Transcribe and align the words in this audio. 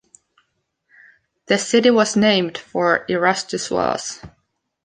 The 1.45 1.59
city 1.59 1.91
was 1.91 2.15
named 2.15 2.57
for 2.57 3.05
Erastus 3.07 3.69
Wells. 3.69 4.19